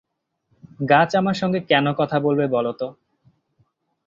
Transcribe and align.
গাছ 0.89 1.09
আমার 1.15 1.35
সঙ্গে 1.41 1.59
কেন 1.69 1.85
কথা 1.99 2.17
বলবে 2.25 2.45
বল 2.47 2.65
তো? 2.73 2.87